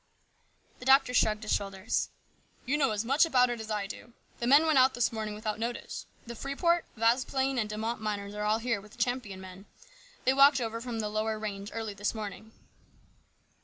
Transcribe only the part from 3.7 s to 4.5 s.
do. The